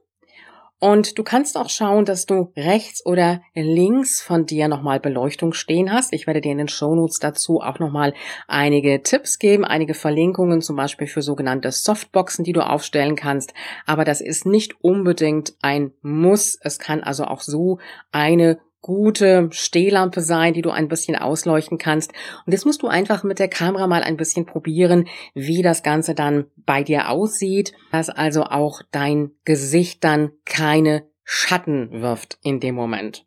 und 0.80 1.18
du 1.18 1.22
kannst 1.22 1.56
auch 1.56 1.70
schauen, 1.70 2.04
dass 2.04 2.26
du 2.26 2.52
rechts 2.56 3.04
oder 3.06 3.40
links 3.54 4.20
von 4.20 4.44
dir 4.44 4.68
nochmal 4.68 5.00
Beleuchtung 5.00 5.52
stehen 5.52 5.92
hast. 5.92 6.12
Ich 6.12 6.26
werde 6.26 6.40
dir 6.40 6.52
in 6.52 6.58
den 6.58 6.68
Shownotes 6.68 7.20
dazu 7.20 7.60
auch 7.60 7.78
nochmal 7.78 8.12
einige 8.48 9.02
Tipps 9.02 9.38
geben, 9.38 9.64
einige 9.64 9.94
Verlinkungen, 9.94 10.60
zum 10.60 10.76
Beispiel 10.76 11.06
für 11.06 11.22
sogenannte 11.22 11.72
Softboxen, 11.72 12.44
die 12.44 12.52
du 12.52 12.60
aufstellen 12.60 13.16
kannst. 13.16 13.54
Aber 13.86 14.04
das 14.04 14.20
ist 14.20 14.46
nicht 14.46 14.82
unbedingt 14.82 15.54
ein 15.62 15.92
Muss. 16.02 16.58
Es 16.60 16.78
kann 16.78 17.02
also 17.02 17.24
auch 17.24 17.40
so 17.40 17.78
eine 18.12 18.58
gute 18.84 19.48
Stehlampe 19.50 20.20
sein, 20.20 20.52
die 20.52 20.60
du 20.60 20.68
ein 20.68 20.88
bisschen 20.88 21.16
ausleuchten 21.16 21.78
kannst. 21.78 22.12
Und 22.44 22.52
jetzt 22.52 22.66
musst 22.66 22.82
du 22.82 22.86
einfach 22.86 23.24
mit 23.24 23.38
der 23.38 23.48
Kamera 23.48 23.86
mal 23.86 24.02
ein 24.02 24.18
bisschen 24.18 24.44
probieren, 24.44 25.08
wie 25.32 25.62
das 25.62 25.82
Ganze 25.82 26.14
dann 26.14 26.44
bei 26.66 26.82
dir 26.82 27.08
aussieht, 27.08 27.72
dass 27.92 28.10
also 28.10 28.42
auch 28.42 28.82
dein 28.90 29.30
Gesicht 29.46 30.04
dann 30.04 30.32
keine 30.44 31.06
Schatten 31.22 32.02
wirft 32.02 32.36
in 32.42 32.60
dem 32.60 32.74
Moment. 32.74 33.24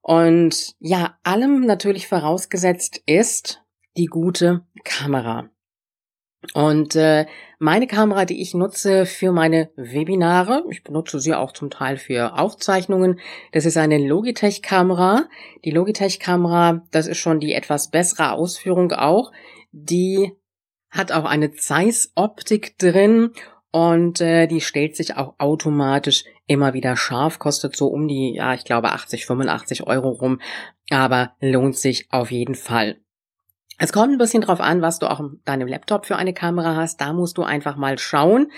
Und 0.00 0.74
ja, 0.78 1.18
allem 1.22 1.66
natürlich 1.66 2.08
vorausgesetzt 2.08 3.02
ist 3.04 3.60
die 3.98 4.06
gute 4.06 4.62
Kamera. 4.84 5.50
Und 6.54 6.96
äh, 6.96 7.26
meine 7.58 7.86
Kamera, 7.86 8.24
die 8.24 8.42
ich 8.42 8.54
nutze 8.54 9.06
für 9.06 9.30
meine 9.30 9.70
Webinare, 9.76 10.64
ich 10.70 10.82
benutze 10.82 11.20
sie 11.20 11.34
auch 11.34 11.52
zum 11.52 11.70
Teil 11.70 11.96
für 11.96 12.38
Aufzeichnungen, 12.38 13.20
das 13.52 13.64
ist 13.64 13.76
eine 13.76 13.98
Logitech-Kamera. 13.98 15.28
Die 15.64 15.70
Logitech-Kamera, 15.70 16.82
das 16.90 17.06
ist 17.06 17.18
schon 17.18 17.38
die 17.38 17.52
etwas 17.52 17.90
bessere 17.90 18.32
Ausführung 18.32 18.92
auch. 18.92 19.30
Die 19.70 20.32
hat 20.90 21.12
auch 21.12 21.24
eine 21.24 21.52
Zeiss-Optik 21.52 22.76
drin 22.78 23.30
und 23.70 24.20
äh, 24.20 24.46
die 24.46 24.60
stellt 24.60 24.96
sich 24.96 25.16
auch 25.16 25.34
automatisch 25.38 26.24
immer 26.46 26.74
wieder 26.74 26.96
scharf, 26.96 27.38
kostet 27.38 27.76
so 27.76 27.86
um 27.86 28.08
die, 28.08 28.34
ja, 28.34 28.52
ich 28.52 28.64
glaube 28.64 28.90
80, 28.90 29.24
85 29.24 29.86
Euro 29.86 30.10
rum, 30.10 30.40
aber 30.90 31.34
lohnt 31.40 31.76
sich 31.76 32.08
auf 32.10 32.30
jeden 32.30 32.54
Fall. 32.54 33.01
Es 33.78 33.92
kommt 33.92 34.12
ein 34.12 34.18
bisschen 34.18 34.42
drauf 34.42 34.60
an, 34.60 34.82
was 34.82 34.98
du 34.98 35.10
auch 35.10 35.20
in 35.20 35.40
deinem 35.44 35.68
Laptop 35.68 36.06
für 36.06 36.16
eine 36.16 36.34
Kamera 36.34 36.76
hast. 36.76 37.00
Da 37.00 37.12
musst 37.12 37.38
du 37.38 37.42
einfach 37.42 37.76
mal 37.76 37.98
schauen. 37.98 38.50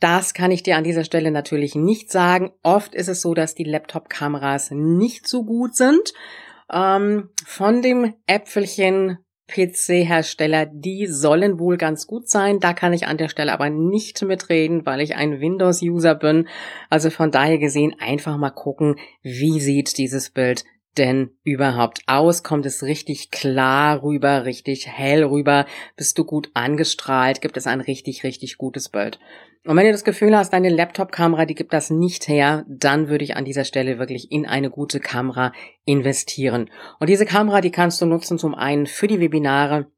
Das 0.00 0.34
kann 0.34 0.50
ich 0.50 0.62
dir 0.62 0.76
an 0.76 0.84
dieser 0.84 1.04
Stelle 1.04 1.30
natürlich 1.30 1.74
nicht 1.74 2.10
sagen. 2.10 2.52
Oft 2.62 2.94
ist 2.94 3.08
es 3.08 3.22
so, 3.22 3.34
dass 3.34 3.54
die 3.54 3.64
Laptop-Kameras 3.64 4.70
nicht 4.72 5.26
so 5.26 5.44
gut 5.44 5.74
sind. 5.74 6.12
Ähm, 6.70 7.30
von 7.46 7.80
dem 7.80 8.14
Äpfelchen 8.26 9.18
PC-Hersteller, 9.48 10.66
die 10.66 11.06
sollen 11.06 11.58
wohl 11.58 11.76
ganz 11.76 12.06
gut 12.06 12.28
sein. 12.28 12.58
Da 12.58 12.72
kann 12.72 12.92
ich 12.92 13.06
an 13.06 13.16
der 13.16 13.28
Stelle 13.28 13.52
aber 13.52 13.70
nicht 13.70 14.20
mitreden, 14.22 14.84
weil 14.84 15.00
ich 15.00 15.14
ein 15.14 15.40
Windows-User 15.40 16.16
bin. 16.16 16.48
Also 16.90 17.10
von 17.10 17.30
daher 17.30 17.58
gesehen 17.58 17.94
einfach 17.98 18.36
mal 18.36 18.50
gucken, 18.50 18.96
wie 19.22 19.60
sieht 19.60 19.98
dieses 19.98 20.30
Bild 20.30 20.64
denn 20.98 21.30
überhaupt 21.42 22.02
aus? 22.06 22.42
Kommt 22.42 22.66
es 22.66 22.82
richtig 22.82 23.30
klar 23.30 24.02
rüber, 24.02 24.44
richtig 24.44 24.88
hell 24.88 25.24
rüber? 25.24 25.66
Bist 25.96 26.18
du 26.18 26.24
gut 26.24 26.50
angestrahlt? 26.54 27.40
Gibt 27.40 27.56
es 27.56 27.66
ein 27.66 27.80
richtig, 27.80 28.24
richtig 28.24 28.58
gutes 28.58 28.88
Bild? 28.88 29.18
Und 29.66 29.76
wenn 29.76 29.86
du 29.86 29.92
das 29.92 30.04
Gefühl 30.04 30.36
hast, 30.36 30.52
deine 30.52 30.68
Laptop-Kamera, 30.68 31.44
die 31.44 31.56
gibt 31.56 31.72
das 31.72 31.90
nicht 31.90 32.28
her, 32.28 32.64
dann 32.68 33.08
würde 33.08 33.24
ich 33.24 33.36
an 33.36 33.44
dieser 33.44 33.64
Stelle 33.64 33.98
wirklich 33.98 34.30
in 34.30 34.46
eine 34.46 34.70
gute 34.70 35.00
Kamera 35.00 35.52
investieren. 35.84 36.70
Und 37.00 37.08
diese 37.08 37.26
Kamera, 37.26 37.60
die 37.60 37.72
kannst 37.72 38.00
du 38.00 38.06
nutzen 38.06 38.38
zum 38.38 38.54
einen 38.54 38.86
für 38.86 39.08
die 39.08 39.18
Webinare, 39.18 39.90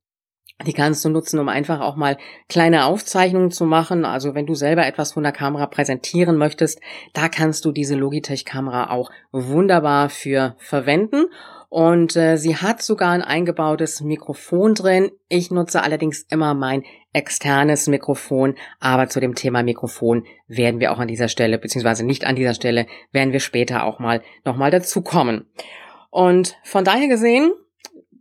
die 0.66 0.72
kannst 0.72 1.04
du 1.04 1.08
nutzen, 1.08 1.38
um 1.38 1.48
einfach 1.48 1.80
auch 1.80 1.94
mal 1.94 2.18
kleine 2.48 2.84
Aufzeichnungen 2.86 3.52
zu 3.52 3.64
machen. 3.64 4.04
Also 4.04 4.34
wenn 4.34 4.46
du 4.46 4.54
selber 4.54 4.86
etwas 4.86 5.12
von 5.12 5.22
der 5.22 5.32
Kamera 5.32 5.66
präsentieren 5.66 6.36
möchtest, 6.36 6.80
da 7.12 7.28
kannst 7.28 7.64
du 7.64 7.70
diese 7.70 7.94
Logitech-Kamera 7.94 8.90
auch 8.90 9.10
wunderbar 9.30 10.08
für 10.08 10.56
verwenden. 10.58 11.26
Und 11.70 12.16
äh, 12.16 12.36
sie 12.38 12.56
hat 12.56 12.82
sogar 12.82 13.12
ein 13.12 13.22
eingebautes 13.22 14.00
Mikrofon 14.00 14.74
drin. 14.74 15.10
Ich 15.28 15.50
nutze 15.50 15.82
allerdings 15.82 16.22
immer 16.22 16.54
mein 16.54 16.82
externes 17.12 17.86
Mikrofon. 17.86 18.56
Aber 18.80 19.08
zu 19.08 19.20
dem 19.20 19.34
Thema 19.34 19.62
Mikrofon 19.62 20.24
werden 20.46 20.80
wir 20.80 20.92
auch 20.92 20.98
an 20.98 21.08
dieser 21.08 21.28
Stelle, 21.28 21.58
beziehungsweise 21.58 22.04
nicht 22.04 22.26
an 22.26 22.36
dieser 22.36 22.54
Stelle, 22.54 22.86
werden 23.12 23.32
wir 23.32 23.40
später 23.40 23.84
auch 23.84 23.98
mal 23.98 24.22
nochmal 24.44 24.70
dazu 24.70 25.02
kommen. 25.02 25.46
Und 26.10 26.56
von 26.64 26.84
daher 26.84 27.08
gesehen, 27.08 27.52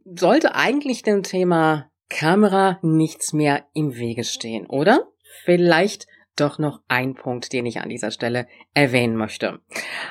sollte 0.04 0.54
eigentlich 0.56 1.04
dem 1.04 1.24
Thema 1.24 1.90
Kamera 2.10 2.80
nichts 2.82 3.34
mehr 3.34 3.66
im 3.74 3.96
Wege 3.96 4.24
stehen, 4.24 4.66
oder? 4.66 5.08
Vielleicht 5.44 6.08
doch 6.38 6.60
noch 6.60 6.82
ein 6.88 7.16
Punkt, 7.16 7.52
den 7.52 7.66
ich 7.66 7.82
an 7.82 7.90
dieser 7.90 8.12
Stelle 8.12 8.48
erwähnen 8.74 9.16
möchte. 9.16 9.60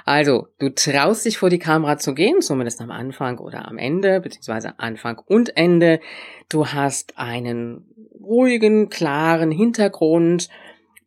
Also, 0.05 0.49
du 0.59 0.75
traust 0.75 1.25
dich 1.25 1.38
vor 1.38 1.50
die 1.50 1.59
Kamera 1.59 1.99
zu 1.99 2.15
gehen, 2.15 2.43
zumindest 2.43 2.81
am 2.81 2.91
Anfang 2.91 3.38
oder 3.38 3.67
am 3.67 3.79
Ende, 3.79 4.21
beziehungsweise 4.21 4.79
Anfang 4.79 5.19
und 5.26 5.57
Ende. 5.57 6.00
Du 6.49 6.67
hast 6.67 7.17
einen 7.17 7.87
ruhigen, 8.21 8.91
klaren 8.91 9.50
Hintergrund. 9.50 10.49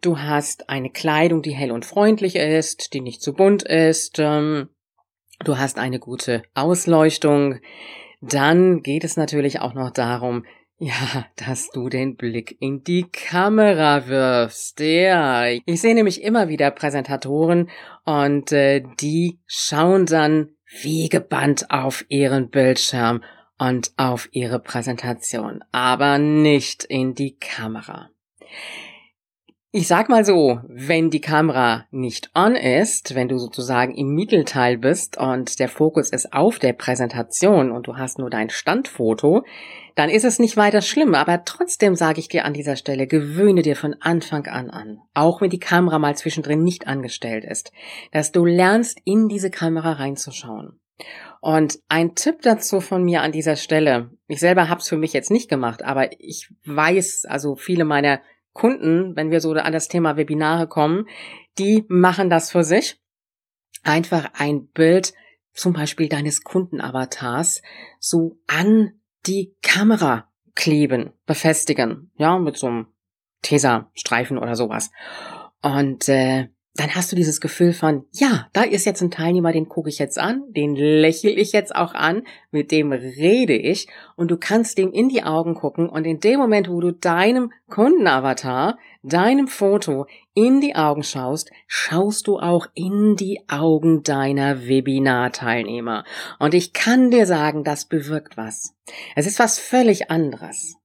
Du 0.01 0.19
hast 0.19 0.69
eine 0.69 0.89
Kleidung, 0.89 1.41
die 1.41 1.51
hell 1.51 1.71
und 1.71 1.85
freundlich 1.85 2.37
ist, 2.37 2.93
die 2.93 3.01
nicht 3.01 3.21
zu 3.21 3.33
bunt 3.33 3.63
ist. 3.63 4.17
Ähm, 4.19 4.69
du 5.43 5.57
hast 5.57 5.77
eine 5.77 5.99
gute 5.99 6.43
Ausleuchtung. 6.53 7.59
Dann 8.21 8.81
geht 8.81 9.03
es 9.03 9.17
natürlich 9.17 9.59
auch 9.59 9.73
noch 9.73 9.91
darum, 9.91 10.45
Ja, 10.81 11.25
dass 11.35 11.69
du 11.71 11.89
den 11.89 12.15
Blick 12.15 12.55
in 12.61 12.85
die 12.85 13.03
Kamera 13.03 14.07
wirfst. 14.07 14.79
Ja, 14.79 15.45
ich 15.45 15.81
sehe 15.81 15.93
nämlich 15.93 16.23
immer 16.23 16.47
wieder 16.47 16.71
Präsentatoren 16.71 17.69
und 18.05 18.53
äh, 18.53 18.81
die 19.01 19.39
schauen 19.45 20.05
dann 20.05 20.51
wie 20.81 21.09
gebannt 21.09 21.69
auf 21.69 22.05
ihren 22.07 22.49
Bildschirm 22.49 23.21
und 23.57 23.91
auf 23.97 24.29
ihre 24.31 24.59
Präsentation, 24.59 25.65
aber 25.73 26.17
nicht 26.17 26.85
in 26.85 27.13
die 27.13 27.35
Kamera. 27.35 28.09
Ich 29.71 29.87
sag 29.87 30.09
mal 30.09 30.25
so, 30.25 30.61
wenn 30.67 31.11
die 31.11 31.21
Kamera 31.21 31.85
nicht 31.91 32.31
on 32.33 32.55
ist, 32.55 33.13
wenn 33.13 33.27
du 33.27 33.37
sozusagen 33.37 33.93
im 33.93 34.15
Mittelteil 34.15 34.79
bist 34.79 35.17
und 35.17 35.59
der 35.59 35.69
Fokus 35.69 36.09
ist 36.09 36.33
auf 36.33 36.57
der 36.57 36.73
Präsentation 36.73 37.71
und 37.71 37.85
du 37.85 37.97
hast 37.97 38.17
nur 38.17 38.31
dein 38.31 38.49
Standfoto, 38.49 39.43
dann 39.99 40.09
ist 40.09 40.23
es 40.23 40.39
nicht 40.39 40.55
weiter 40.55 40.81
schlimm, 40.81 41.13
aber 41.13 41.43
trotzdem 41.43 41.93
sage 41.93 42.21
ich 42.21 42.29
dir 42.29 42.45
an 42.45 42.53
dieser 42.53 42.77
Stelle, 42.77 43.05
gewöhne 43.05 43.63
dir 43.63 43.75
von 43.75 43.95
Anfang 43.99 44.47
an 44.47 44.69
an, 44.69 45.01
auch 45.13 45.41
wenn 45.41 45.49
die 45.49 45.59
Kamera 45.59 45.99
mal 45.99 46.15
zwischendrin 46.15 46.63
nicht 46.63 46.87
angestellt 46.87 47.43
ist, 47.43 47.73
dass 48.13 48.31
du 48.31 48.45
lernst, 48.45 48.97
in 49.03 49.27
diese 49.27 49.51
Kamera 49.51 49.91
reinzuschauen. 49.91 50.79
Und 51.41 51.79
ein 51.89 52.15
Tipp 52.15 52.41
dazu 52.43 52.79
von 52.79 53.03
mir 53.03 53.23
an 53.23 53.33
dieser 53.33 53.57
Stelle, 53.57 54.11
ich 54.29 54.39
selber 54.39 54.69
habe 54.69 54.79
es 54.79 54.87
für 54.87 54.95
mich 54.95 55.11
jetzt 55.11 55.31
nicht 55.31 55.49
gemacht, 55.49 55.83
aber 55.83 56.09
ich 56.17 56.47
weiß, 56.63 57.25
also 57.25 57.57
viele 57.57 57.83
meiner 57.83 58.21
Kunden, 58.53 59.17
wenn 59.17 59.31
wir 59.31 59.41
so 59.41 59.51
an 59.51 59.73
das 59.73 59.89
Thema 59.89 60.15
Webinare 60.15 60.69
kommen, 60.69 61.07
die 61.57 61.83
machen 61.89 62.29
das 62.29 62.51
für 62.51 62.63
sich. 62.63 63.01
Einfach 63.83 64.31
ein 64.33 64.67
Bild, 64.67 65.11
zum 65.51 65.73
Beispiel 65.73 66.07
deines 66.07 66.45
Kundenavatars, 66.45 67.61
so 67.99 68.39
an 68.47 68.93
die 69.25 69.55
Kamera 69.61 70.29
kleben, 70.55 71.13
befestigen, 71.25 72.11
ja, 72.17 72.37
mit 72.37 72.57
so 72.57 72.67
einem 72.67 72.87
Tesa-Streifen 73.41 74.37
oder 74.37 74.55
sowas. 74.55 74.91
Und 75.61 76.09
äh, 76.09 76.49
dann 76.79 76.95
hast 76.95 77.11
du 77.11 77.17
dieses 77.17 77.41
Gefühl 77.41 77.73
von, 77.73 78.05
ja, 78.13 78.47
da 78.53 78.63
ist 78.63 78.85
jetzt 78.85 79.01
ein 79.01 79.11
Teilnehmer, 79.11 79.51
den 79.51 79.67
gucke 79.67 79.89
ich 79.89 79.99
jetzt 79.99 80.17
an, 80.17 80.43
den 80.49 80.75
lächle 80.75 81.29
ich 81.29 81.51
jetzt 81.51 81.75
auch 81.75 81.93
an, 81.93 82.23
mit 82.51 82.71
dem 82.71 82.93
rede 82.93 83.55
ich 83.55 83.87
und 84.15 84.31
du 84.31 84.37
kannst 84.37 84.77
dem 84.77 84.93
in 84.93 85.09
die 85.09 85.23
Augen 85.23 85.55
gucken 85.55 85.89
und 85.89 86.05
in 86.05 86.21
dem 86.21 86.39
Moment, 86.39 86.69
wo 86.69 86.79
du 86.79 86.93
deinem 86.93 87.51
Kundenavatar, 87.69 88.77
deinem 89.03 89.49
Foto 89.49 90.05
in 90.33 90.61
die 90.61 90.75
Augen 90.75 91.03
schaust, 91.03 91.51
schaust 91.67 92.27
du 92.27 92.39
auch 92.39 92.67
in 92.73 93.17
die 93.17 93.41
Augen 93.49 94.03
deiner 94.03 94.65
Webinar-Teilnehmer. 94.65 96.05
Und 96.39 96.53
ich 96.53 96.71
kann 96.71 97.11
dir 97.11 97.25
sagen, 97.25 97.65
das 97.65 97.85
bewirkt 97.85 98.37
was. 98.37 98.73
Es 99.17 99.27
ist 99.27 99.39
was 99.39 99.59
völlig 99.59 100.09
anderes. 100.09 100.77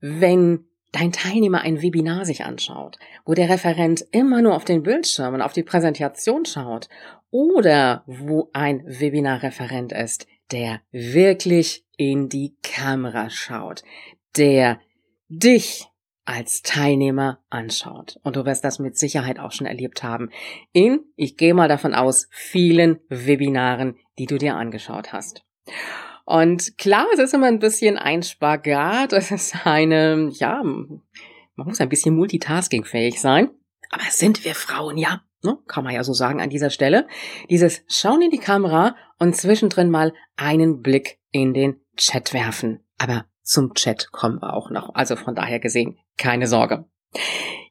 Wenn 0.00 0.64
dein 0.96 1.12
Teilnehmer 1.12 1.60
ein 1.60 1.82
Webinar 1.82 2.24
sich 2.24 2.44
anschaut, 2.44 2.98
wo 3.26 3.34
der 3.34 3.50
Referent 3.50 4.06
immer 4.12 4.40
nur 4.40 4.54
auf 4.54 4.64
den 4.64 4.82
Bildschirm 4.82 5.34
und 5.34 5.42
auf 5.42 5.52
die 5.52 5.62
Präsentation 5.62 6.46
schaut, 6.46 6.88
oder 7.30 8.02
wo 8.06 8.48
ein 8.54 8.82
Webinarreferent 8.86 9.92
ist, 9.92 10.26
der 10.52 10.80
wirklich 10.92 11.84
in 11.98 12.30
die 12.30 12.56
Kamera 12.62 13.28
schaut, 13.28 13.82
der 14.38 14.80
dich 15.28 15.86
als 16.24 16.62
Teilnehmer 16.62 17.40
anschaut. 17.50 18.18
Und 18.22 18.36
du 18.36 18.46
wirst 18.46 18.64
das 18.64 18.78
mit 18.78 18.96
Sicherheit 18.96 19.38
auch 19.38 19.52
schon 19.52 19.66
erlebt 19.66 20.02
haben 20.02 20.30
in, 20.72 21.00
ich 21.16 21.36
gehe 21.36 21.52
mal 21.52 21.68
davon 21.68 21.94
aus, 21.94 22.28
vielen 22.30 23.00
Webinaren, 23.08 23.96
die 24.18 24.26
du 24.26 24.38
dir 24.38 24.56
angeschaut 24.56 25.12
hast. 25.12 25.44
Und 26.26 26.76
klar, 26.76 27.06
es 27.14 27.20
ist 27.20 27.34
immer 27.34 27.46
ein 27.46 27.60
bisschen 27.60 27.96
ein 27.96 28.24
Spagat. 28.24 29.12
Es 29.12 29.30
ist 29.30 29.64
eine, 29.64 30.28
ja, 30.34 30.60
man 30.62 31.00
muss 31.54 31.80
ein 31.80 31.88
bisschen 31.88 32.16
multitaskingfähig 32.16 33.20
sein. 33.20 33.50
Aber 33.90 34.02
sind 34.10 34.44
wir 34.44 34.56
Frauen, 34.56 34.98
ja, 34.98 35.22
ne? 35.44 35.56
kann 35.68 35.84
man 35.84 35.94
ja 35.94 36.02
so 36.02 36.12
sagen 36.12 36.40
an 36.40 36.50
dieser 36.50 36.70
Stelle. 36.70 37.06
Dieses 37.48 37.84
Schauen 37.86 38.22
in 38.22 38.30
die 38.30 38.38
Kamera 38.38 38.96
und 39.20 39.36
zwischendrin 39.36 39.88
mal 39.88 40.12
einen 40.34 40.82
Blick 40.82 41.20
in 41.30 41.54
den 41.54 41.80
Chat 41.96 42.34
werfen. 42.34 42.84
Aber 42.98 43.26
zum 43.42 43.74
Chat 43.74 44.10
kommen 44.10 44.42
wir 44.42 44.52
auch 44.54 44.70
noch. 44.70 44.96
Also 44.96 45.14
von 45.14 45.36
daher 45.36 45.60
gesehen, 45.60 45.96
keine 46.16 46.48
Sorge. 46.48 46.86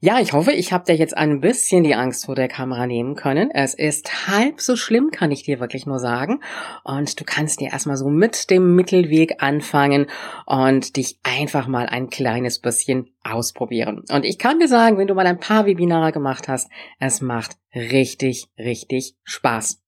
Ja, 0.01 0.19
ich 0.19 0.33
hoffe, 0.33 0.51
ich 0.51 0.71
habe 0.71 0.85
dir 0.85 0.95
jetzt 0.95 1.17
ein 1.17 1.39
bisschen 1.39 1.83
die 1.83 1.95
Angst 1.95 2.25
vor 2.25 2.35
der 2.35 2.47
Kamera 2.47 2.85
nehmen 2.85 3.15
können. 3.15 3.49
Es 3.51 3.73
ist 3.73 4.27
halb 4.27 4.61
so 4.61 4.75
schlimm, 4.75 5.09
kann 5.11 5.31
ich 5.31 5.43
dir 5.43 5.59
wirklich 5.59 5.85
nur 5.85 5.99
sagen. 5.99 6.41
Und 6.83 7.19
du 7.19 7.23
kannst 7.23 7.59
dir 7.59 7.71
erstmal 7.71 7.97
so 7.97 8.09
mit 8.09 8.49
dem 8.49 8.75
Mittelweg 8.75 9.41
anfangen 9.41 10.07
und 10.45 10.95
dich 10.97 11.19
einfach 11.23 11.67
mal 11.67 11.87
ein 11.87 12.09
kleines 12.09 12.59
bisschen 12.59 13.09
ausprobieren. 13.23 14.03
Und 14.11 14.25
ich 14.25 14.37
kann 14.37 14.59
dir 14.59 14.67
sagen, 14.67 14.97
wenn 14.97 15.07
du 15.07 15.15
mal 15.15 15.27
ein 15.27 15.39
paar 15.39 15.65
Webinare 15.65 16.11
gemacht 16.11 16.47
hast, 16.47 16.69
es 16.99 17.21
macht 17.21 17.57
richtig, 17.73 18.47
richtig 18.59 19.15
Spaß. 19.23 19.81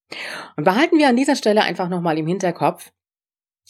Und 0.56 0.64
behalten 0.64 0.98
wir 0.98 1.10
an 1.10 1.18
dieser 1.18 1.36
Stelle 1.36 1.64
einfach 1.64 1.90
nochmal 1.90 2.18
im 2.18 2.28
Hinterkopf, 2.28 2.92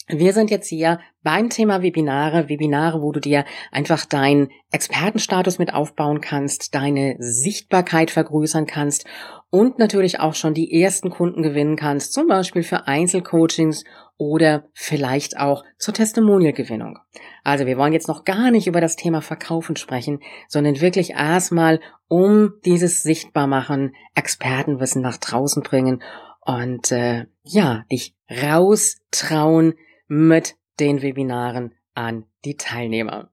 wir 0.08 0.32
sind 0.32 0.50
jetzt 0.50 0.68
hier 0.68 1.00
beim 1.22 1.50
Thema 1.50 1.82
Webinare, 1.82 2.48
Webinare, 2.48 3.02
wo 3.02 3.12
du 3.12 3.20
dir 3.20 3.44
einfach 3.70 4.06
deinen 4.06 4.50
Expertenstatus 4.70 5.58
mit 5.58 5.74
aufbauen 5.74 6.20
kannst, 6.20 6.74
deine 6.74 7.16
Sichtbarkeit 7.18 8.10
vergrößern 8.10 8.66
kannst 8.66 9.04
und 9.50 9.78
natürlich 9.78 10.20
auch 10.20 10.34
schon 10.34 10.54
die 10.54 10.80
ersten 10.82 11.10
Kunden 11.10 11.42
gewinnen 11.42 11.76
kannst, 11.76 12.12
zum 12.12 12.28
Beispiel 12.28 12.62
für 12.62 12.86
Einzelcoachings 12.86 13.84
oder 14.16 14.64
vielleicht 14.74 15.38
auch 15.38 15.64
zur 15.78 15.94
Testimonialgewinnung. 15.94 16.98
Also 17.44 17.66
wir 17.66 17.78
wollen 17.78 17.92
jetzt 17.92 18.08
noch 18.08 18.24
gar 18.24 18.50
nicht 18.50 18.66
über 18.66 18.80
das 18.80 18.96
Thema 18.96 19.22
Verkaufen 19.22 19.76
sprechen, 19.76 20.20
sondern 20.48 20.80
wirklich 20.80 21.10
erstmal 21.10 21.80
um 22.08 22.54
dieses 22.64 23.02
Sichtbarmachen, 23.02 23.94
Expertenwissen 24.14 25.02
nach 25.02 25.18
draußen 25.18 25.62
bringen 25.62 26.02
und 26.40 26.90
äh, 26.92 27.26
ja, 27.42 27.84
dich 27.90 28.14
raustrauen, 28.30 29.74
mit 30.08 30.56
den 30.80 31.02
Webinaren 31.02 31.72
an 31.94 32.24
die 32.44 32.56
Teilnehmer. 32.56 33.30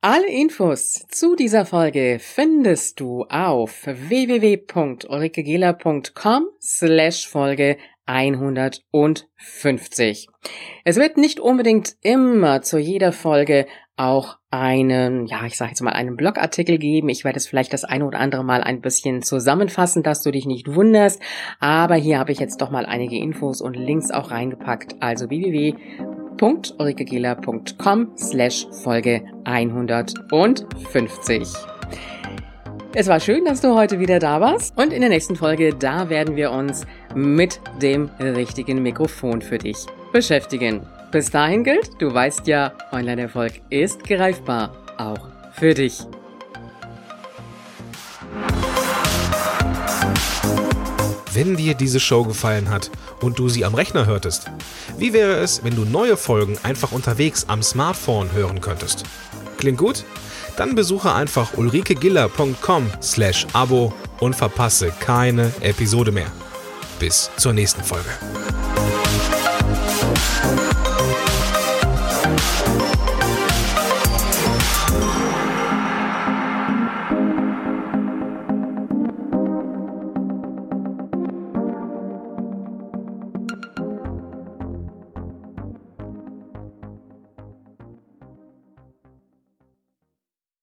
Alle 0.00 0.28
Infos 0.28 1.06
zu 1.08 1.36
dieser 1.36 1.64
Folge 1.64 2.18
findest 2.18 2.98
du 2.98 3.22
auf 3.28 3.86
www.ulrikegela.com 3.86 6.48
slash 6.60 7.28
Folge 7.28 7.78
150. 8.06 10.26
Es 10.84 10.96
wird 10.96 11.18
nicht 11.18 11.38
unbedingt 11.38 11.94
immer 12.00 12.62
zu 12.62 12.78
jeder 12.78 13.12
Folge 13.12 13.68
auch 13.96 14.38
einen, 14.50 15.26
ja, 15.26 15.44
ich 15.44 15.56
sage 15.56 15.70
jetzt 15.70 15.82
mal 15.82 15.92
einen 15.92 16.16
Blogartikel 16.16 16.78
geben. 16.78 17.08
Ich 17.08 17.24
werde 17.24 17.38
es 17.38 17.46
vielleicht 17.46 17.72
das 17.72 17.84
eine 17.84 18.04
oder 18.06 18.18
andere 18.20 18.44
Mal 18.44 18.62
ein 18.62 18.80
bisschen 18.80 19.22
zusammenfassen, 19.22 20.02
dass 20.02 20.22
du 20.22 20.30
dich 20.30 20.46
nicht 20.46 20.74
wunderst. 20.74 21.20
Aber 21.60 21.94
hier 21.94 22.18
habe 22.18 22.32
ich 22.32 22.38
jetzt 22.38 22.60
doch 22.60 22.70
mal 22.70 22.86
einige 22.86 23.16
Infos 23.16 23.60
und 23.60 23.74
Links 23.74 24.10
auch 24.10 24.30
reingepackt. 24.30 24.96
Also 25.00 25.28
www.ulrikegela.com 25.28 28.16
slash 28.16 28.66
Folge 28.82 29.22
150. 29.44 31.48
Es 32.94 33.08
war 33.08 33.20
schön, 33.20 33.46
dass 33.46 33.62
du 33.62 33.74
heute 33.74 34.00
wieder 34.00 34.18
da 34.18 34.40
warst. 34.40 34.76
Und 34.76 34.92
in 34.92 35.00
der 35.00 35.08
nächsten 35.08 35.36
Folge, 35.36 35.74
da 35.74 36.10
werden 36.10 36.36
wir 36.36 36.50
uns 36.50 36.86
mit 37.14 37.58
dem 37.80 38.10
richtigen 38.20 38.82
Mikrofon 38.82 39.40
für 39.40 39.56
dich 39.56 39.86
beschäftigen. 40.12 40.82
Bis 41.12 41.30
dahin 41.30 41.62
gilt, 41.62 42.00
du 42.00 42.12
weißt 42.12 42.46
ja, 42.46 42.72
Online-Erfolg 42.90 43.60
ist 43.68 44.02
greifbar, 44.02 44.74
auch 44.96 45.28
für 45.52 45.74
dich. 45.74 46.06
Wenn 51.34 51.56
dir 51.56 51.74
diese 51.74 52.00
Show 52.00 52.24
gefallen 52.24 52.70
hat 52.70 52.90
und 53.20 53.38
du 53.38 53.50
sie 53.50 53.66
am 53.66 53.74
Rechner 53.74 54.06
hörtest, 54.06 54.50
wie 54.96 55.12
wäre 55.12 55.34
es, 55.34 55.62
wenn 55.62 55.76
du 55.76 55.84
neue 55.84 56.16
Folgen 56.16 56.56
einfach 56.62 56.92
unterwegs 56.92 57.44
am 57.46 57.62
Smartphone 57.62 58.32
hören 58.32 58.62
könntest? 58.62 59.04
Klingt 59.58 59.78
gut? 59.78 60.04
Dann 60.56 60.74
besuche 60.74 61.12
einfach 61.12 61.58
ulrikegiller.com 61.58 62.90
slash 63.02 63.46
Abo 63.52 63.92
und 64.20 64.34
verpasse 64.34 64.92
keine 64.98 65.52
Episode 65.60 66.10
mehr. 66.10 66.32
Bis 66.98 67.30
zur 67.36 67.52
nächsten 67.52 67.82
Folge. 67.82 68.10